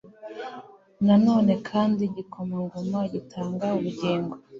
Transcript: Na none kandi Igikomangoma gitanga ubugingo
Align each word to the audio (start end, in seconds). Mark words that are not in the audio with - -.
Na 1.05 1.15
none 1.25 1.51
kandi 1.69 2.01
Igikomangoma 2.09 2.99
gitanga 3.13 3.65
ubugingo 3.77 4.33